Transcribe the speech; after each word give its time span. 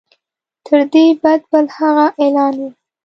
تر 0.65 0.79
دې 0.93 1.05
بد 1.21 1.41
بل 1.51 1.65
هغه 1.77 2.05
اعلان 2.21 2.53
وو. 2.61 2.69